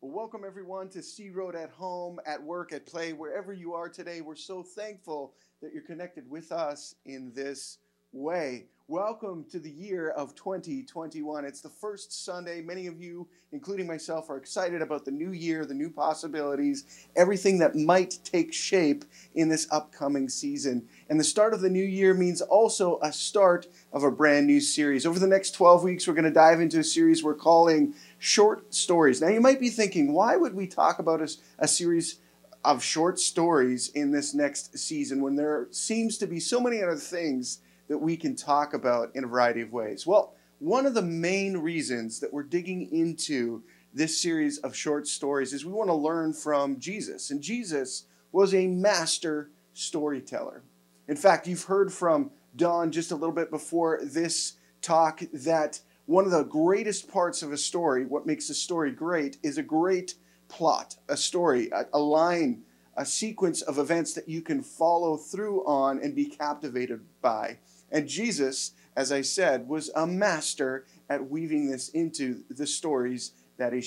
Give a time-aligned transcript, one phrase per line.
[0.00, 3.88] Well, welcome everyone to Sea Road at home, at work, at play, wherever you are
[3.88, 4.20] today.
[4.20, 7.78] We're so thankful that you're connected with us in this
[8.12, 8.66] way.
[8.86, 11.44] Welcome to the year of 2021.
[11.44, 12.62] It's the first Sunday.
[12.62, 17.58] Many of you, including myself, are excited about the new year, the new possibilities, everything
[17.58, 19.04] that might take shape
[19.34, 20.88] in this upcoming season.
[21.10, 24.60] And the start of the new year means also a start of a brand new
[24.60, 25.04] series.
[25.04, 28.74] Over the next 12 weeks, we're going to dive into a series we're calling short
[28.74, 29.20] stories.
[29.20, 32.18] Now, you might be thinking, why would we talk about a, a series
[32.64, 36.96] of short stories in this next season when there seems to be so many other
[36.96, 40.06] things that we can talk about in a variety of ways?
[40.06, 43.62] Well, one of the main reasons that we're digging into
[43.94, 47.30] this series of short stories is we want to learn from Jesus.
[47.30, 50.62] And Jesus was a master storyteller.
[51.06, 56.24] In fact, you've heard from Don just a little bit before this talk that one
[56.24, 60.14] of the greatest parts of a story, what makes a story great, is a great
[60.48, 62.62] plot, a story, a, a line,
[62.96, 67.58] a sequence of events that you can follow through on and be captivated by.
[67.92, 73.74] And Jesus, as I said, was a master at weaving this into the stories that
[73.74, 73.82] he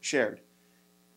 [0.00, 0.40] shared.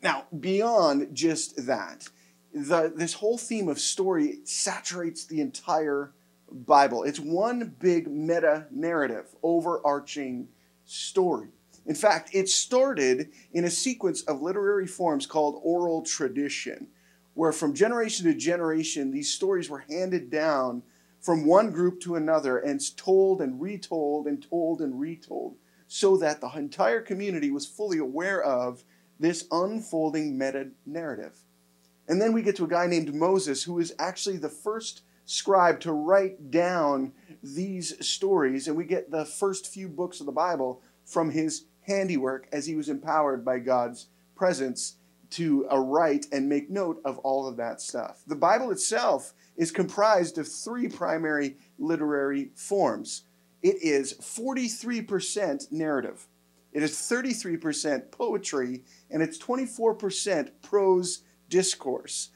[0.04, 2.10] Now, beyond just that,
[2.54, 6.12] the, this whole theme of story saturates the entire
[6.52, 7.04] Bible.
[7.04, 10.48] It's one big meta narrative, overarching
[10.86, 11.50] story.
[11.86, 16.88] In fact, it started in a sequence of literary forms called oral tradition,
[17.34, 20.84] where from generation to generation, these stories were handed down
[21.20, 25.56] from one group to another and told and retold and told and retold,
[25.88, 28.84] so that the entire community was fully aware of
[29.20, 31.38] this unfolding meta narrative.
[32.08, 35.80] And then we get to a guy named Moses, who is actually the first scribe
[35.82, 40.82] to write down these stories, and we get the first few books of the Bible
[41.06, 44.98] from his handiwork as he was empowered by God's presence
[45.32, 48.22] to uh, write and make note of all of that stuff.
[48.28, 53.24] The Bible itself is comprised of three primary literary forms.
[53.62, 56.28] It is 43% narrative,
[56.74, 62.30] it is 33% poetry, and it's 24% prose discourse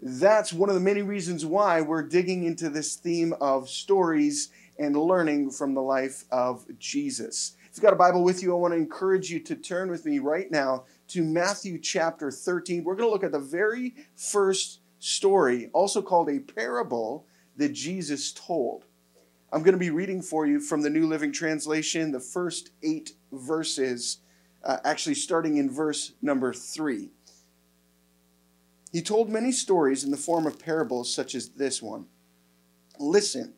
[0.00, 4.96] that's one of the many reasons why we're digging into this theme of stories and
[4.96, 7.56] learning from the life of Jesus.
[7.68, 10.04] If you've got a Bible with you, I want to encourage you to turn with
[10.04, 12.84] me right now to Matthew chapter 13.
[12.84, 17.26] We're going to look at the very first story, also called a parable
[17.56, 18.84] that Jesus told.
[19.52, 23.12] I'm going to be reading for you from the New Living Translation, the first eight
[23.32, 24.18] verses,
[24.62, 27.10] uh, actually starting in verse number three.
[28.90, 32.06] He told many stories in the form of parables, such as this one.
[32.98, 33.54] Listen,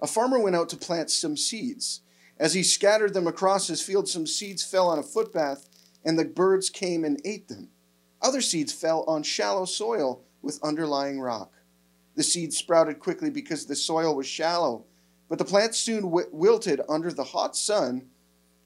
[0.00, 2.00] a farmer went out to plant some seeds.
[2.38, 5.68] As he scattered them across his field, some seeds fell on a footpath,
[6.04, 7.68] and the birds came and ate them.
[8.22, 11.52] Other seeds fell on shallow soil with underlying rock.
[12.14, 14.86] The seeds sprouted quickly because the soil was shallow,
[15.28, 18.08] but the plants soon wilted under the hot sun,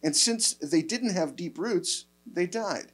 [0.02, 2.92] and since they didn't have deep roots, they died.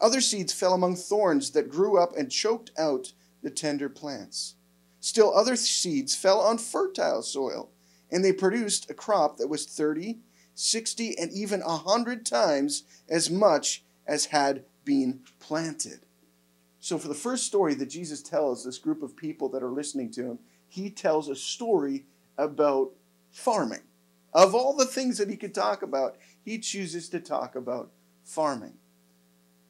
[0.00, 3.12] Other seeds fell among thorns that grew up and choked out
[3.42, 4.56] the tender plants.
[5.00, 7.70] Still, other seeds fell on fertile soil,
[8.10, 10.18] and they produced a crop that was 30,
[10.54, 16.00] 60, and even a 100 times as much as had been planted.
[16.80, 20.10] So, for the first story that Jesus tells this group of people that are listening
[20.12, 20.38] to him,
[20.68, 22.04] he tells a story
[22.36, 22.90] about
[23.30, 23.82] farming.
[24.32, 27.90] Of all the things that he could talk about, he chooses to talk about
[28.24, 28.74] farming.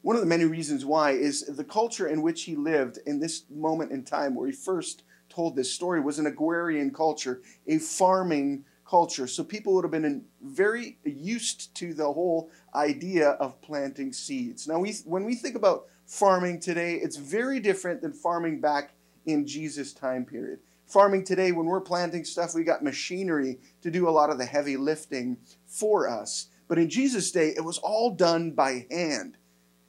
[0.05, 3.45] One of the many reasons why is the culture in which he lived in this
[3.49, 8.65] moment in time where he first told this story was an agrarian culture, a farming
[8.87, 9.25] culture.
[9.25, 14.67] So people would have been very used to the whole idea of planting seeds.
[14.67, 18.93] Now, we, when we think about farming today, it's very different than farming back
[19.25, 20.59] in Jesus' time period.
[20.85, 24.45] Farming today, when we're planting stuff, we got machinery to do a lot of the
[24.45, 26.49] heavy lifting for us.
[26.67, 29.37] But in Jesus' day, it was all done by hand.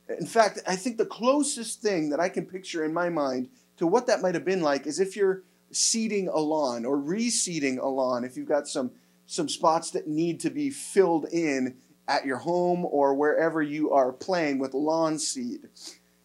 [0.09, 3.49] In fact, I think the closest thing that I can picture in my mind
[3.79, 5.43] to what that might have been like is if you're
[5.73, 8.93] seeding a lawn or reseeding a lawn, if you've got some,
[9.26, 11.76] some spots that need to be filled in
[12.08, 15.69] at your home or wherever you are playing with lawn seed.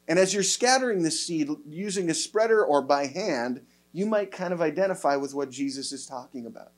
[0.08, 3.62] And as you're scattering the seed using a spreader or by hand,
[3.94, 6.72] you might kind of identify with what Jesus is talking about.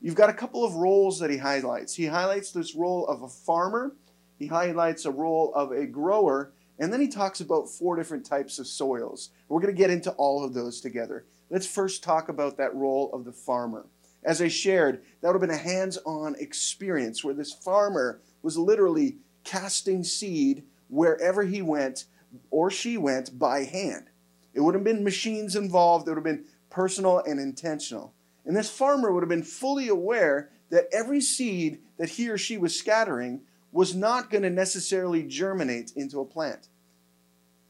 [0.00, 1.94] You've got a couple of roles that he highlights.
[1.94, 3.92] He highlights this role of a farmer
[4.38, 8.58] he highlights a role of a grower, and then he talks about four different types
[8.58, 9.30] of soils.
[9.48, 11.24] We're going to get into all of those together.
[11.50, 13.86] Let's first talk about that role of the farmer.
[14.24, 18.58] As I shared, that would have been a hands on experience where this farmer was
[18.58, 22.06] literally casting seed wherever he went
[22.50, 24.10] or she went by hand.
[24.52, 28.14] It would have been machines involved, it would have been personal and intentional.
[28.44, 32.58] And this farmer would have been fully aware that every seed that he or she
[32.58, 33.42] was scattering
[33.76, 36.68] was not going to necessarily germinate into a plant.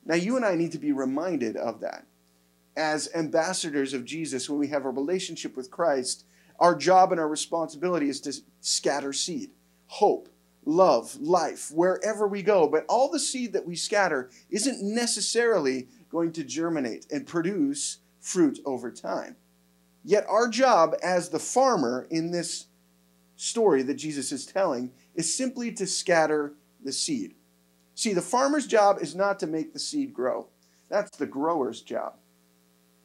[0.04, 2.06] Now, you and I need to be reminded of that.
[2.76, 6.24] As ambassadors of Jesus, when we have a relationship with Christ,
[6.60, 9.50] our job and our responsibility is to scatter seed,
[9.88, 10.28] hope,
[10.64, 12.68] love, life, wherever we go.
[12.68, 18.60] But all the seed that we scatter isn't necessarily going to germinate and produce fruit
[18.64, 19.34] over time.
[20.04, 22.66] Yet, our job as the farmer in this
[23.34, 26.52] story that Jesus is telling is simply to scatter
[26.84, 27.34] the seed.
[27.94, 30.48] See, the farmer's job is not to make the seed grow,
[30.88, 32.14] that's the grower's job.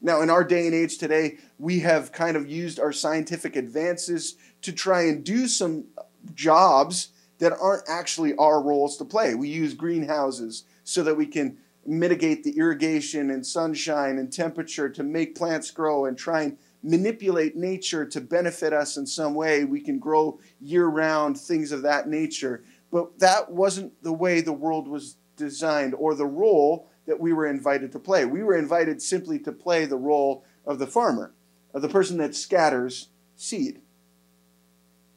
[0.01, 4.35] Now, in our day and age today, we have kind of used our scientific advances
[4.63, 5.85] to try and do some
[6.33, 9.35] jobs that aren't actually our roles to play.
[9.35, 15.03] We use greenhouses so that we can mitigate the irrigation and sunshine and temperature to
[15.03, 19.63] make plants grow and try and manipulate nature to benefit us in some way.
[19.63, 22.63] We can grow year round, things of that nature.
[22.91, 27.47] But that wasn't the way the world was designed or the role that we were
[27.47, 28.25] invited to play.
[28.25, 31.33] We were invited simply to play the role of the farmer,
[31.73, 33.81] of the person that scatters seed.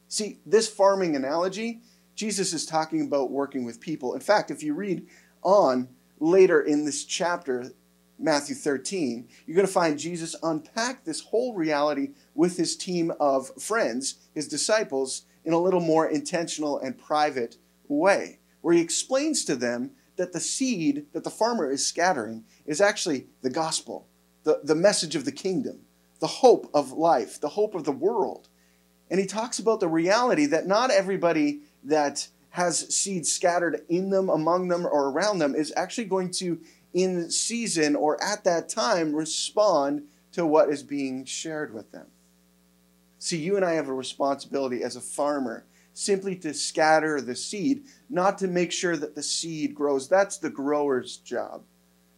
[0.07, 1.81] See, this farming analogy,
[2.15, 4.13] Jesus is talking about working with people.
[4.13, 5.07] In fact, if you read
[5.43, 5.89] on
[6.19, 7.71] later in this chapter,
[8.17, 13.51] Matthew 13, you're going to find Jesus unpack this whole reality with his team of
[13.61, 17.57] friends, his disciples, in a little more intentional and private
[17.87, 22.81] way, where he explains to them that the seed that the farmer is scattering is
[22.81, 24.07] actually the gospel,
[24.43, 25.81] the, the message of the kingdom,
[26.19, 28.47] the hope of life, the hope of the world.
[29.09, 34.29] And he talks about the reality that not everybody that has seeds scattered in them,
[34.29, 36.59] among them, or around them is actually going to
[36.95, 42.07] in season or at that time respond to what is being shared with them.
[43.19, 47.83] See, you and I have a responsibility as a farmer simply to scatter the seed,
[48.09, 50.07] not to make sure that the seed grows.
[50.07, 51.63] That's the grower's job.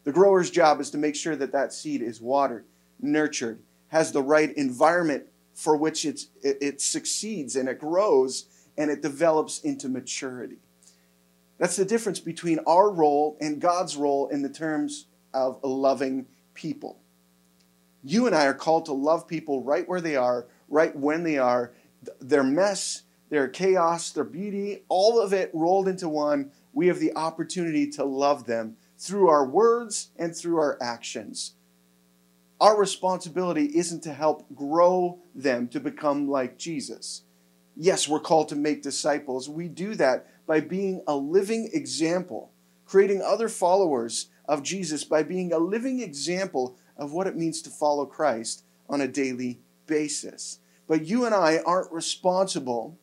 [0.04, 2.66] The grower's job is to make sure that that seed is watered,
[3.02, 3.60] nurtured,
[3.90, 8.46] has the right environment for which it, it succeeds and it grows
[8.78, 10.58] and it develops into maturity.
[11.58, 17.00] That's the difference between our role and God's role in the terms of loving people.
[18.04, 21.38] You and I are called to love people right where they are, right when they
[21.38, 21.74] are.
[22.20, 26.52] Their mess, their chaos, their beauty, all of it rolled into one.
[26.74, 31.54] We have the opportunity to love them through our words and through our actions.
[32.60, 37.24] Our responsibility isn't to help grow them to become like Jesus.
[37.76, 39.48] Yes, we're called to make disciples.
[39.48, 42.52] We do that by being a living example,
[42.86, 47.70] creating other followers of Jesus by being a living example of what it means to
[47.70, 50.60] follow Christ on a daily basis.
[50.88, 52.98] But you and I aren't responsible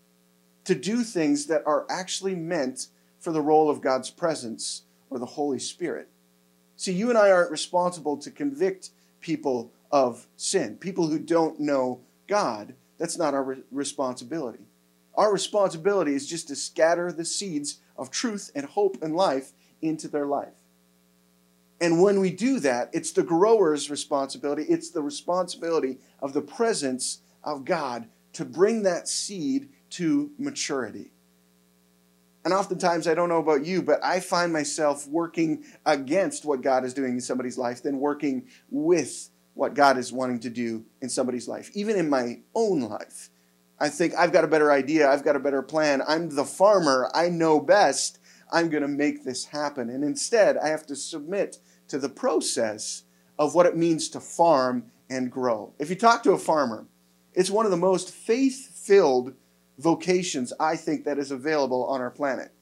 [0.65, 2.89] to do things that are actually meant
[3.21, 6.09] for the role of God's presence or the Holy Spirit.
[6.77, 12.01] See, you and I aren't responsible to convict people of sin, people who don't know
[12.27, 12.75] God.
[12.99, 14.65] That's not our re- responsibility.
[15.17, 20.09] Our responsibility is just to scatter the seeds of truth and hope and life into
[20.09, 20.55] their life.
[21.81, 27.21] And when we do that, it's the grower's responsibility, it's the responsibility of the presence
[27.43, 31.13] of God to bring that seed to maturity.
[32.45, 36.85] And oftentimes, I don't know about you, but I find myself working against what God
[36.85, 41.09] is doing in somebody's life than working with what God is wanting to do in
[41.09, 43.31] somebody's life, even in my own life.
[43.85, 46.01] I think I've got a better idea, I've got a better plan.
[46.09, 48.19] I'm the farmer, I know best.
[48.51, 49.91] I'm going to make this happen.
[49.91, 53.03] And instead, I have to submit to the process
[53.39, 55.75] of what it means to farm and grow.
[55.79, 56.87] If you talk to a farmer,
[57.35, 59.35] it's one of the most faith filled
[59.77, 62.53] vocations I think that is available on our planet.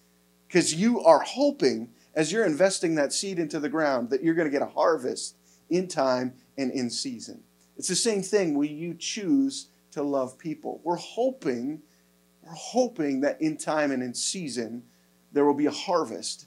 [0.49, 4.51] Because you are hoping, as you're investing that seed into the ground, that you're going
[4.51, 5.37] to get a harvest
[5.71, 7.45] in time and in season.
[7.77, 10.81] It's the same thing when you choose to love people.
[10.85, 11.83] We're hoping,
[12.43, 14.85] we're hoping that in time and in season,
[15.33, 16.47] there will be a harvest,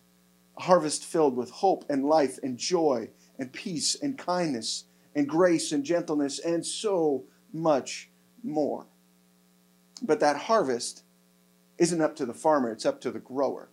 [0.57, 3.09] a harvest filled with hope and life and joy
[3.39, 4.85] and peace and kindness
[5.15, 7.23] and grace and gentleness and so
[7.53, 8.09] much
[8.43, 8.85] more.
[10.01, 11.03] But that harvest
[11.77, 13.69] isn't up to the farmer, it's up to the grower.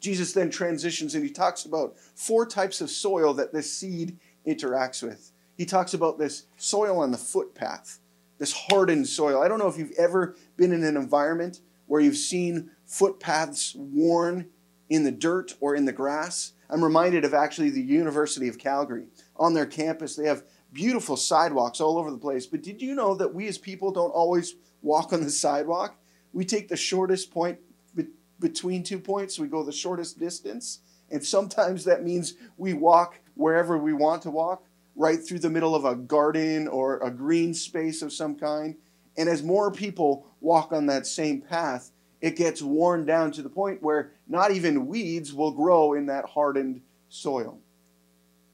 [0.00, 5.02] Jesus then transitions and he talks about four types of soil that this seed interacts
[5.02, 7.98] with he talks about this soil on the footpath,
[8.38, 9.42] this hardened soil.
[9.42, 14.48] I don't know if you've ever been in an environment where you've seen footpaths worn
[14.88, 16.54] in the dirt or in the grass.
[16.70, 19.08] I'm reminded of actually the University of Calgary.
[19.36, 22.46] On their campus, they have beautiful sidewalks all over the place.
[22.46, 25.94] But did you know that we as people don't always walk on the sidewalk?
[26.32, 27.58] We take the shortest point
[27.94, 28.06] be-
[28.38, 30.78] between two points, we go the shortest distance.
[31.10, 34.64] And sometimes that means we walk wherever we want to walk,
[34.96, 38.76] right through the middle of a garden or a green space of some kind.
[39.16, 43.48] And as more people walk on that same path, it gets worn down to the
[43.48, 47.58] point where not even weeds will grow in that hardened soil.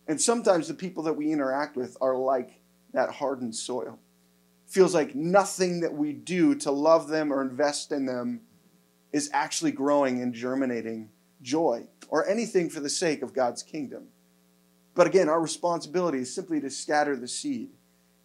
[0.06, 2.60] And sometimes the people that we interact with are like
[2.92, 3.98] that hardened soil.
[4.66, 8.40] Feels like nothing that we do to love them or invest in them
[9.12, 11.10] is actually growing and germinating
[11.42, 14.08] joy or anything for the sake of God's kingdom.
[14.96, 17.68] But again, our responsibility is simply to scatter the seed.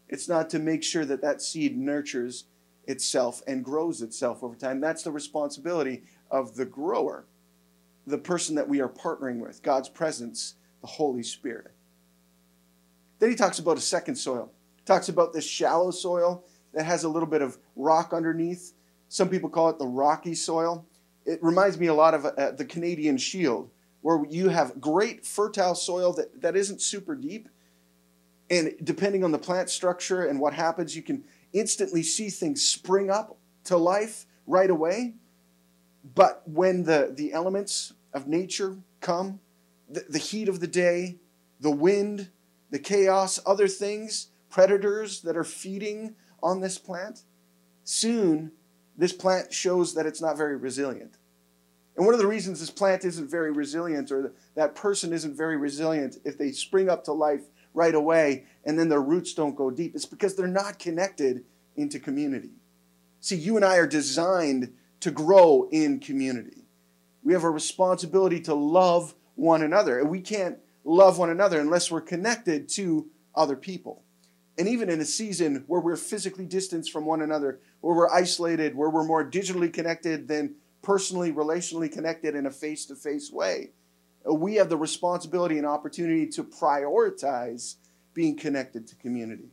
[0.08, 2.46] It's not to make sure that that seed nurtures
[2.88, 4.80] itself and grows itself over time.
[4.80, 7.26] That's the responsibility of the grower,
[8.08, 11.72] the person that we are partnering with, God's presence, the Holy Spirit.
[13.20, 14.50] Then he talks about a second soil.
[14.78, 18.74] He talks about this shallow soil that has a little bit of rock underneath.
[19.10, 20.86] Some people call it the rocky soil.
[21.26, 23.70] It reminds me a lot of uh, the Canadian Shield,
[24.02, 27.50] where you have great fertile soil that, that isn't super deep.
[28.50, 33.10] And depending on the plant structure and what happens, you can instantly see things spring
[33.10, 35.16] up to life right away.
[36.16, 39.40] But when the, the elements of nature come,
[39.90, 41.20] the, the heat of the day,
[41.60, 42.30] the wind,
[42.72, 47.22] the chaos, other things, predators that are feeding on this plant,
[47.84, 48.52] soon
[48.98, 51.18] this plant shows that it's not very resilient.
[52.02, 55.56] And one of the reasons this plant isn't very resilient or that person isn't very
[55.56, 57.44] resilient if they spring up to life
[57.76, 62.00] right away and then their roots don't go deep, it's because they're not connected into
[62.00, 62.54] community.
[63.20, 66.66] See, you and I are designed to grow in community.
[67.22, 71.92] We have a responsibility to love one another, and we can't love one another unless
[71.92, 74.02] we're connected to other people.
[74.58, 78.74] And even in a season where we're physically distanced from one another, where we're isolated,
[78.74, 83.72] where we're more digitally connected than personally, relationally connected in a face to face way,
[84.28, 87.76] uh, we have the responsibility and opportunity to prioritize
[88.14, 89.50] being connected to community.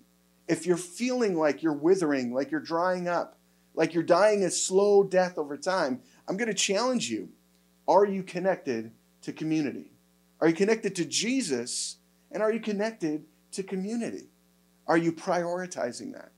[0.49, 3.39] If you're feeling like you're withering, like you're drying up,
[3.75, 7.29] like you're dying a slow death over time, I'm going to challenge you.
[7.87, 8.93] Are you connected
[9.23, 9.93] to community?
[10.41, 11.97] Are you connected to Jesus?
[12.31, 14.29] And are you connected to community?
[14.87, 16.33] Are you prioritizing that?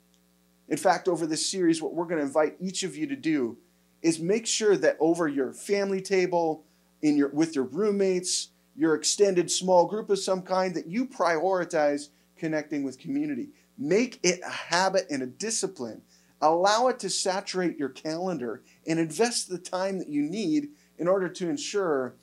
[0.69, 3.59] In fact, over this series, what we're going to invite each of you to do
[4.03, 6.65] is make sure that over your family table,
[7.03, 12.09] in your with your roommates, your extended small group of some kind, that you prioritize
[12.37, 13.49] connecting with community.
[13.77, 16.03] Make it a habit and a discipline.
[16.41, 21.29] Allow it to saturate your calendar and invest the time that you need in order
[21.29, 22.15] to ensure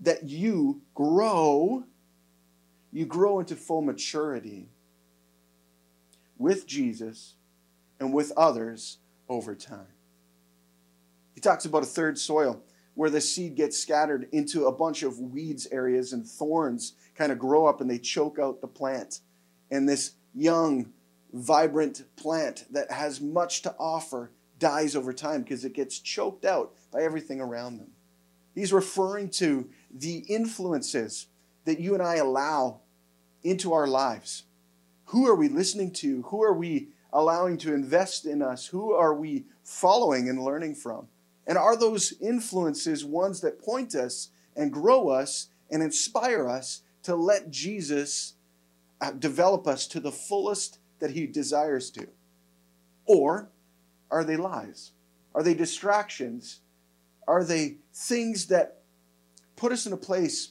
[0.00, 1.84] that you grow,
[2.92, 4.68] you grow into full maturity
[6.38, 7.34] with Jesus
[8.00, 9.97] and with others over time.
[11.38, 12.64] He talks about a third soil
[12.96, 17.38] where the seed gets scattered into a bunch of weeds areas and thorns kind of
[17.38, 19.20] grow up and they choke out the plant.
[19.70, 20.92] And this young,
[21.32, 26.74] vibrant plant that has much to offer dies over time because it gets choked out
[26.90, 27.92] by everything around them.
[28.52, 31.28] He's referring to the influences
[31.66, 32.80] that you and I allow
[33.44, 34.42] into our lives.
[35.04, 36.22] Who are we listening to?
[36.22, 38.66] Who are we allowing to invest in us?
[38.66, 41.06] Who are we following and learning from?
[41.48, 47.16] And are those influences ones that point us and grow us and inspire us to
[47.16, 48.34] let Jesus
[49.00, 52.06] uh, develop us to the fullest that he desires to?
[53.06, 53.48] Or
[54.10, 54.92] are they lies?
[55.34, 56.60] Are they distractions?
[57.26, 58.82] Are they things that
[59.56, 60.50] put us in a place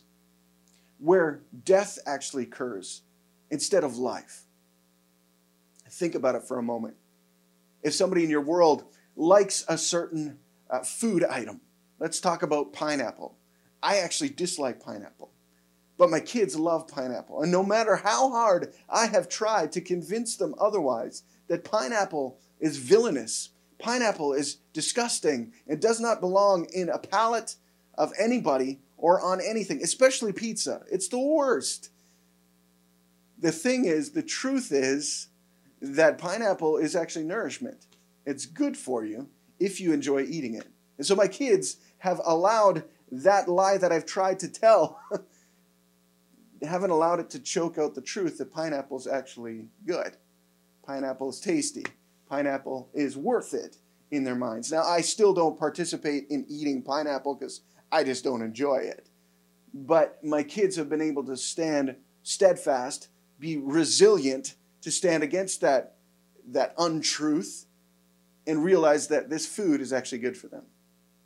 [0.98, 3.04] where death actually occurs
[3.52, 4.44] instead of life?
[5.90, 6.96] Think about it for a moment.
[7.84, 8.84] If somebody in your world
[9.16, 11.62] likes a certain uh, food item,
[12.00, 13.38] let's talk about pineapple.
[13.82, 15.32] I actually dislike pineapple,
[15.98, 17.42] but my kids love pineapple.
[17.42, 22.78] And no matter how hard I have tried to convince them otherwise, that pineapple is
[22.78, 27.56] villainous, pineapple is disgusting, and does not belong in a palate
[27.98, 30.82] of anybody or on anything, especially pizza.
[30.92, 31.92] It's the worst.
[33.40, 35.30] The thing is, the truth is
[35.82, 37.86] that pineapple is actually nourishment.
[38.26, 39.30] It's good for you
[39.60, 40.68] if you enjoy eating it.
[40.98, 45.00] And so my kids have allowed that lie that I've tried to tell,
[46.62, 50.18] haven't allowed it to choke out the truth that pineapple is actually good.
[50.86, 51.86] Pineapple is tasty.
[52.30, 53.78] Pineapple is worth it
[54.12, 54.72] in their minds.
[54.72, 57.62] Now, I still don't participate in eating pineapple because
[57.92, 59.08] I just don't enjoy it.
[59.74, 63.10] But my kids have been able to stand steadfast,
[63.40, 65.96] be resilient to stand against that,
[66.48, 67.67] that untruth
[68.48, 70.64] and realize that this food is actually good for them.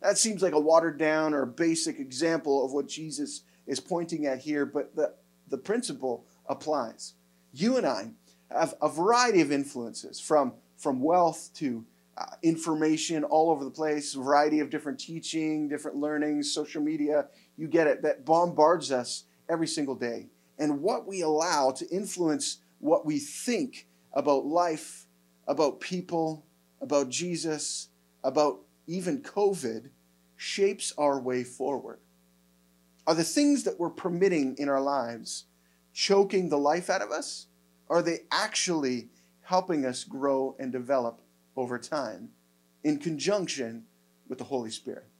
[0.02, 4.40] That seems like a watered down or basic example of what Jesus is pointing at
[4.40, 5.14] here, but the,
[5.48, 7.14] the principle applies.
[7.54, 8.12] You and I
[8.50, 11.86] have a variety of influences from, from wealth to
[12.18, 17.68] uh, information all over the place, variety of different teaching, different learnings, social media, you
[17.68, 20.28] get it, that bombards us every single day.
[20.58, 25.06] And what we allow to influence what we think about life,
[25.48, 26.46] about people,
[26.82, 27.90] about Jesus,
[28.24, 29.90] about even COVID
[30.36, 32.00] shapes our way forward.
[33.06, 35.46] Are the things that we're permitting in our lives
[35.94, 37.48] choking the life out of us?
[37.90, 39.10] Are they actually
[39.42, 41.22] helping us grow and develop
[41.56, 42.30] over time
[42.84, 43.86] in conjunction
[44.28, 45.11] with the Holy Spirit?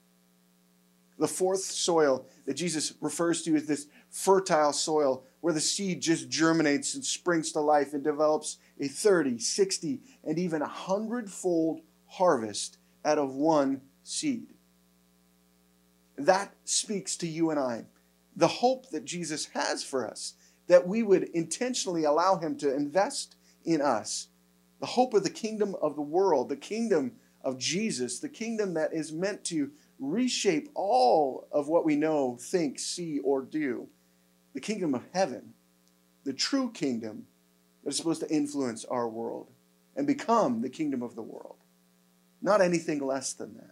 [1.22, 6.30] The fourth soil that Jesus refers to is this fertile soil where the seed just
[6.30, 12.80] germinates and springs to life and develops a 30, 60, and even a hundredfold harvest
[13.06, 14.56] out of one seed.
[16.18, 17.86] That speaks to you and I.
[18.36, 20.34] The hope that Jesus has for us,
[20.66, 24.30] that we would intentionally allow Him to invest in us.
[24.80, 27.12] The hope of the kingdom of the world, the kingdom
[27.44, 29.72] of Jesus, the kingdom that is meant to
[30.02, 33.88] reshape all of what we know, think, see, or do.
[34.54, 35.54] The kingdom of heaven,
[36.26, 37.28] the true kingdom
[37.84, 39.48] that is supposed to influence our world
[39.96, 41.56] and become the kingdom of the world.
[42.42, 43.72] Not anything less than that.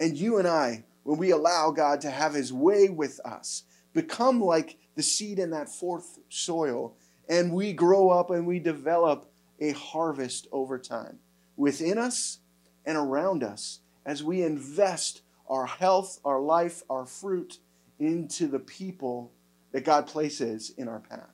[0.00, 4.40] And you and I, when we allow God to have his way with us, become
[4.40, 6.96] like the seed in that fourth soil,
[7.28, 11.18] and we grow up and we develop a harvest over time
[11.56, 12.38] within us
[12.86, 17.58] and around us as we invest our health, our life, our fruit
[17.98, 19.32] into the people
[19.72, 21.28] that God places in our path.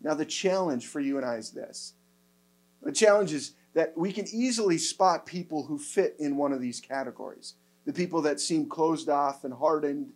[0.00, 1.94] Now, the challenge for you and I is this
[2.82, 6.80] the challenge is that we can easily spot people who fit in one of these
[6.80, 7.54] categories
[7.88, 10.12] the people that seem closed off and hardened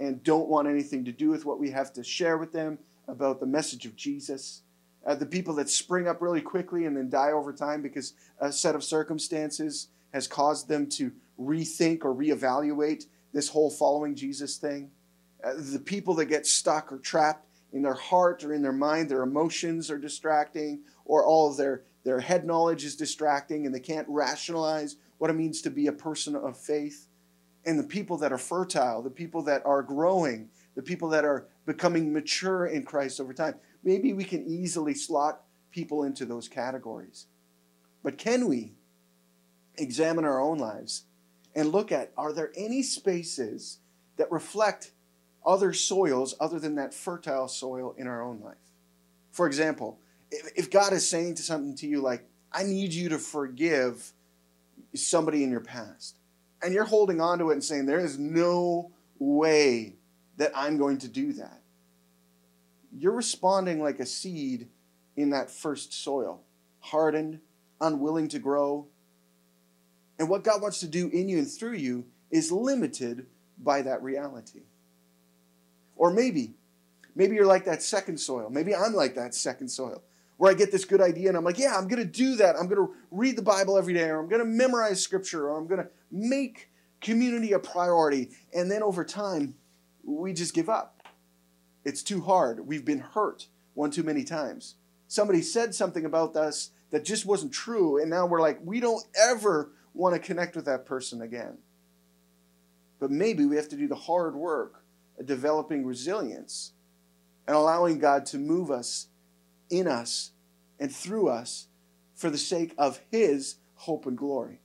[0.00, 3.38] and don't want anything to do with what we have to share with them about
[3.38, 4.62] the message of Jesus.
[5.06, 8.50] Uh, the people that spring up really quickly and then die over time because a
[8.50, 14.90] set of circumstances has caused them to rethink or reevaluate this whole following Jesus thing.
[15.42, 19.08] Uh, the people that get stuck or trapped in their heart or in their mind,
[19.08, 23.80] their emotions are distracting, or all of their, their head knowledge is distracting, and they
[23.80, 27.08] can't rationalize what it means to be a person of faith.
[27.64, 31.46] And the people that are fertile, the people that are growing, the people that are
[31.64, 37.26] becoming mature in Christ over time, maybe we can easily slot people into those categories.
[38.02, 38.74] But can we
[39.76, 41.04] examine our own lives
[41.54, 43.78] and look at are there any spaces
[44.16, 44.92] that reflect
[45.44, 48.56] other soils other than that fertile soil in our own life?
[49.32, 49.98] For example,
[50.30, 54.12] if God is saying to something to you like, I need you to forgive
[54.94, 56.18] somebody in your past,
[56.62, 59.96] and you're holding on to it and saying, There is no way
[60.36, 61.60] that I'm going to do that,
[62.92, 64.68] you're responding like a seed
[65.16, 66.42] in that first soil,
[66.80, 67.40] hardened,
[67.80, 68.86] unwilling to grow,
[70.22, 73.26] and what God wants to do in you and through you is limited
[73.58, 74.62] by that reality.
[75.96, 76.54] Or maybe,
[77.16, 78.48] maybe you're like that second soil.
[78.48, 80.00] Maybe I'm like that second soil
[80.36, 82.54] where I get this good idea and I'm like, yeah, I'm going to do that.
[82.54, 85.58] I'm going to read the Bible every day, or I'm going to memorize scripture, or
[85.58, 88.30] I'm going to make community a priority.
[88.54, 89.56] And then over time,
[90.04, 91.02] we just give up.
[91.84, 92.64] It's too hard.
[92.64, 94.76] We've been hurt one too many times.
[95.08, 99.04] Somebody said something about us that just wasn't true, and now we're like, we don't
[99.20, 101.58] ever want to connect with that person again.
[102.98, 104.84] But maybe we have to do the hard work
[105.18, 106.72] of developing resilience
[107.46, 109.08] and allowing God to move us
[109.70, 110.32] in us
[110.78, 111.66] and through us
[112.14, 114.60] for the sake of His hope and glory.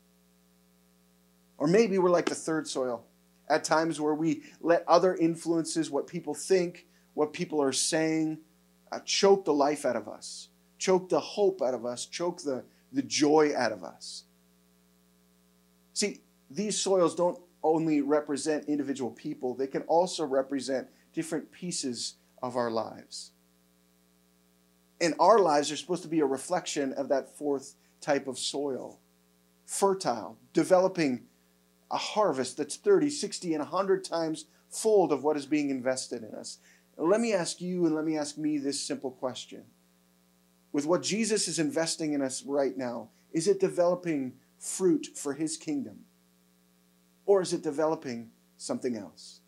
[1.58, 3.06] Or maybe we're like the third soil
[3.50, 8.38] at times where we let other influences, what people think, what people are saying,
[8.92, 12.64] uh, choke the life out of us, choke the hope out of us, choke the,
[12.94, 14.26] the joy out of us.
[15.98, 22.56] See, these soils don't only represent individual people, they can also represent different pieces of
[22.56, 23.32] our lives.
[25.02, 29.00] And our lives are supposed to be a reflection of that fourth type of soil
[29.66, 31.24] fertile, developing
[31.90, 36.36] a harvest that's 30, 60, and 100 times fold of what is being invested in
[36.36, 36.60] us.
[36.96, 39.64] Let me ask you and let me ask me this simple question.
[40.72, 45.58] With what Jesus is investing in us right now, is it developing fruit for his
[45.58, 46.06] kingdom?
[47.26, 49.42] Or is it developing something else?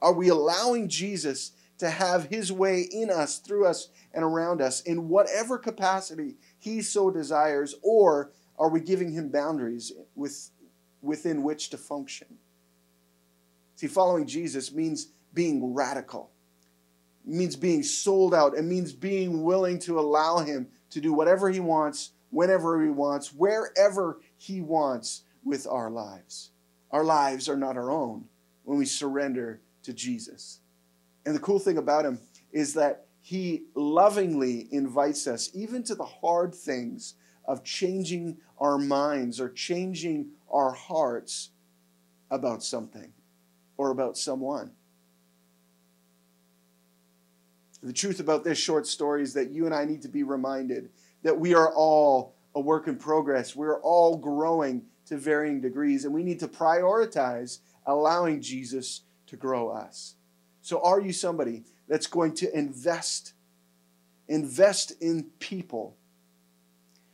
[0.00, 4.80] Are we allowing Jesus to have his way in us, through us, and around us
[4.82, 7.74] in whatever capacity he so desires?
[7.82, 10.50] Or are we giving him boundaries with,
[11.02, 12.38] within which to function?
[13.76, 16.30] See, following Jesus means being radical,
[17.26, 21.50] it means being sold out, it means being willing to allow him to do whatever
[21.50, 26.50] he wants, whenever he wants, wherever he wants with our lives.
[26.90, 28.24] Our lives are not our own
[28.64, 30.60] when we surrender to Jesus.
[31.24, 32.18] And the cool thing about him
[32.52, 37.14] is that he lovingly invites us, even to the hard things
[37.46, 41.50] of changing our minds or changing our hearts
[42.30, 43.12] about something
[43.76, 44.72] or about someone.
[47.82, 50.88] The truth about this short story is that you and I need to be reminded
[51.24, 53.56] that we are all a work in progress.
[53.56, 59.68] We're all growing to varying degrees, and we need to prioritize allowing Jesus to grow
[59.68, 60.14] us.
[60.62, 63.32] So, are you somebody that's going to invest,
[64.28, 65.96] invest in people,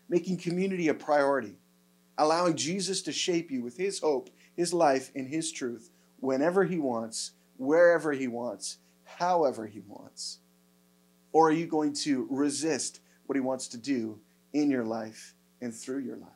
[0.09, 1.57] making community a priority,
[2.19, 6.79] allowing Jesus to shape you with His hope, His life, and His truth whenever He
[6.79, 10.39] wants, wherever He wants, however He wants?
[11.33, 14.19] Or are you going to resist what He wants to do
[14.53, 16.29] in your life and through your life?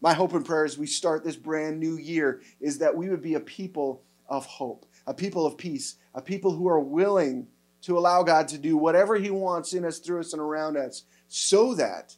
[0.00, 3.22] My hope and prayer as we start this brand new year is that we would
[3.22, 7.46] be a people of hope, a people of peace, a people who are willing
[7.82, 11.04] to allow God to do whatever He wants in us, through us, and around us
[11.28, 12.16] so that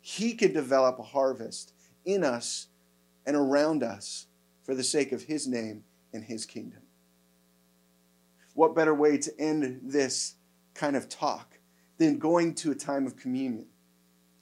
[0.00, 2.68] He can develop a harvest in us
[3.26, 4.28] and around us
[4.62, 6.82] for the sake of His name and His kingdom.
[8.54, 10.36] What better way to end this
[10.74, 11.51] kind of talk
[11.98, 13.66] than going to a time of communion?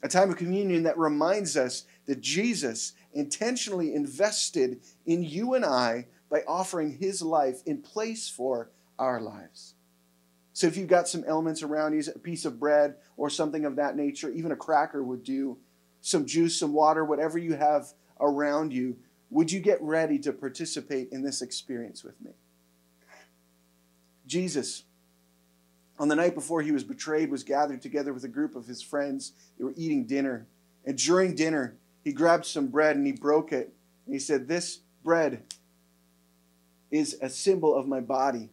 [0.03, 6.07] A time of communion that reminds us that Jesus intentionally invested in you and I
[6.31, 9.75] by offering his life in place for our lives.
[10.53, 13.77] So if you've got some elements around you, a piece of bread or something of
[13.77, 15.59] that nature, even a cracker would do,
[16.01, 18.97] some juice, some water, whatever you have around you,
[19.31, 22.33] would you get ready to participate in this experience with me?
[24.27, 24.85] Jesus,
[26.01, 28.81] on the night before he was betrayed, was gathered together with a group of his
[28.81, 29.33] friends.
[29.59, 30.47] They were eating dinner.
[30.87, 33.75] And during dinner, he grabbed some bread and he broke it.
[34.07, 35.43] And he said, This bread
[36.91, 38.49] is a symbol of my body.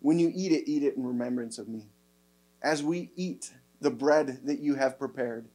[0.00, 1.86] When you eat it, eat it in remembrance of me.
[2.60, 5.46] As we eat the bread that you have prepared,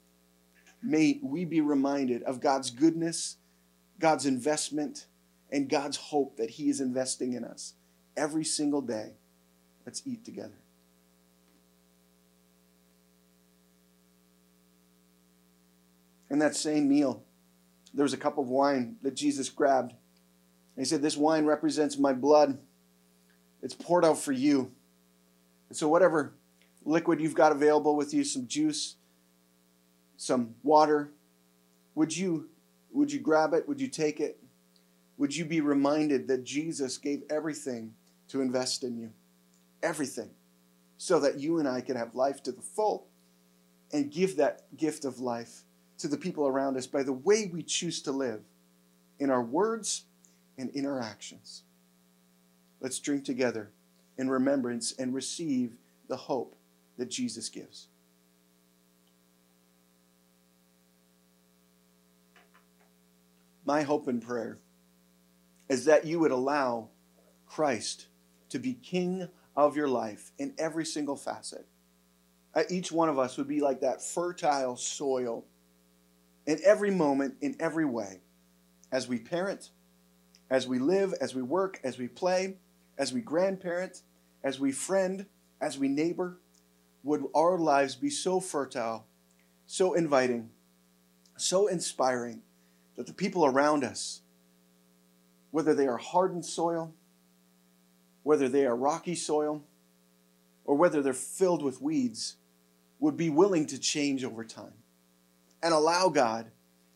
[0.81, 3.35] may we be reminded of God's goodness,
[3.99, 5.07] God's investment,
[5.51, 7.73] and God's hope that He is investing in us
[8.15, 9.15] every single day.
[9.85, 10.55] Let's eat together.
[16.35, 17.23] In that same meal,
[17.93, 19.93] there was a cup of wine that Jesus grabbed
[20.77, 22.57] he said, This wine represents my blood.
[23.61, 24.71] It's poured out for you.
[25.69, 26.33] And so, whatever
[26.83, 28.95] liquid you've got available with you, some juice,
[30.17, 31.11] some water,
[31.95, 32.49] would you,
[32.91, 33.67] would you grab it?
[33.67, 34.39] Would you take it?
[35.17, 37.93] Would you be reminded that Jesus gave everything
[38.27, 39.11] to invest in you?
[39.81, 40.29] Everything.
[40.97, 43.07] So that you and I could have life to the full
[43.93, 45.63] and give that gift of life
[45.97, 48.41] to the people around us by the way we choose to live
[49.19, 50.03] in our words
[50.57, 51.63] and interactions.
[52.81, 53.71] Let's drink together
[54.17, 55.75] in remembrance and receive
[56.07, 56.55] the hope
[56.97, 57.87] that Jesus gives.
[63.65, 64.59] My hope and prayer
[65.67, 66.89] is that you would allow
[67.47, 68.07] Christ
[68.49, 71.65] to be king of your life in every single facet.
[72.53, 75.43] Uh, each one of us would be like that fertile soil
[76.45, 78.21] in every moment, in every way,
[78.91, 79.71] as we parent,
[80.49, 82.57] as we live, as we work, as we play,
[82.97, 84.01] as we grandparent,
[84.43, 85.25] as we friend,
[85.59, 86.37] as we neighbor,
[87.03, 89.05] would our lives be so fertile,
[89.65, 90.49] so inviting,
[91.35, 92.41] so inspiring
[92.95, 94.21] that the people around us,
[95.51, 96.93] whether they are hardened soil,
[98.23, 99.63] whether they are rocky soil,
[100.63, 102.37] or whether they're filled with weeds,
[102.99, 104.73] would be willing to change over time
[105.65, 106.51] and allow God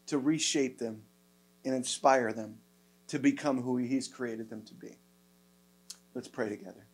[0.06, 1.02] to reshape them
[1.66, 2.60] and inspire them
[3.08, 5.00] to become who He's created them to be.
[6.14, 6.86] Let's pray together.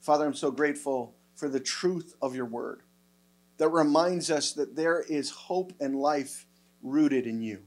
[0.00, 2.82] Father, I'm so grateful for the truth of your word
[3.58, 6.46] that reminds us that there is hope and life
[6.84, 7.62] rooted in you.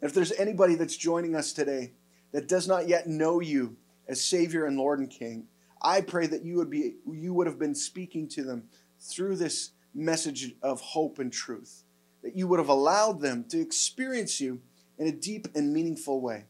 [0.00, 1.92] If there's anybody that's joining us today
[2.32, 3.76] that does not yet know you
[4.08, 5.46] as Savior and Lord and King,
[5.80, 8.64] I pray that you would be you would have been speaking to them
[8.98, 11.84] through this message of hope and truth.
[12.22, 14.60] That you would have allowed them to experience you
[14.98, 16.44] in a deep and meaningful way.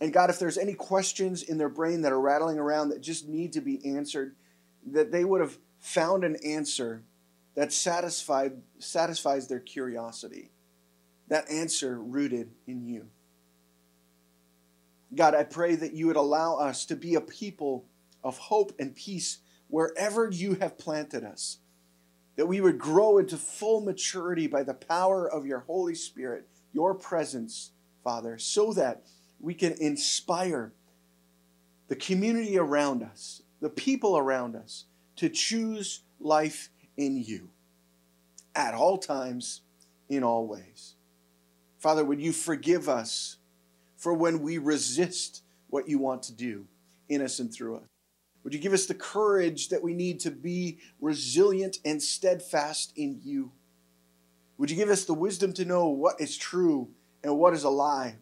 [0.00, 3.28] And God, if there's any questions in their brain that are rattling around that just
[3.28, 4.34] need to be answered,
[4.90, 7.04] that they would have found an answer
[7.54, 10.50] that satisfied, satisfies their curiosity.
[11.28, 13.08] That answer rooted in you.
[15.14, 17.84] God, I pray that you would allow us to be a people
[18.24, 21.58] of hope and peace wherever you have planted us.
[22.36, 26.94] That we would grow into full maturity by the power of your Holy Spirit, your
[26.94, 29.02] presence, Father, so that
[29.40, 30.72] we can inspire
[31.88, 37.50] the community around us, the people around us, to choose life in you
[38.54, 39.62] at all times,
[40.08, 40.94] in all ways.
[41.78, 43.36] Father, would you forgive us
[43.96, 46.66] for when we resist what you want to do
[47.08, 47.91] in us and through us?
[48.44, 53.20] Would you give us the courage that we need to be resilient and steadfast in
[53.22, 53.52] you?
[54.58, 56.90] Would you give us the wisdom to know what is true
[57.22, 58.16] and what is a lie,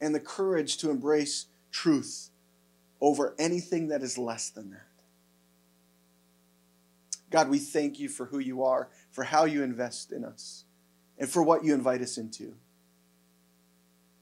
[0.00, 2.30] and the courage to embrace truth
[3.00, 4.86] over anything that is less than that?
[7.30, 10.64] God, we thank you for who you are, for how you invest in us,
[11.18, 12.54] and for what you invite us into.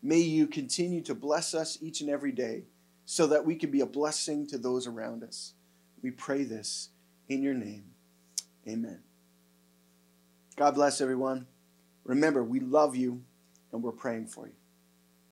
[0.02, 2.64] May you continue to bless us each and every day
[3.04, 5.54] so that we can be a blessing to those around us.
[6.02, 6.90] We pray this
[7.28, 7.84] in your name.
[8.68, 9.00] Amen.
[10.56, 11.46] God bless everyone.
[12.04, 13.22] Remember, we love you
[13.72, 14.54] and we're praying for you.